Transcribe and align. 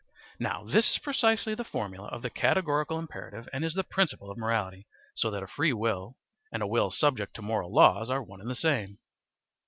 Now 0.39 0.63
this 0.63 0.89
is 0.89 0.97
precisely 0.97 1.53
the 1.53 1.63
formula 1.63 2.07
of 2.07 2.23
the 2.23 2.31
categorical 2.31 2.97
imperative 2.97 3.47
and 3.53 3.63
is 3.63 3.75
the 3.75 3.83
principle 3.83 4.31
of 4.31 4.37
morality, 4.39 4.87
so 5.13 5.29
that 5.29 5.43
a 5.43 5.47
free 5.47 5.73
will 5.73 6.17
and 6.51 6.63
a 6.63 6.67
will 6.67 6.89
subject 6.89 7.35
to 7.35 7.43
moral 7.43 7.71
laws 7.71 8.09
are 8.09 8.23
one 8.23 8.41
and 8.41 8.49
the 8.49 8.55
same. 8.55 8.97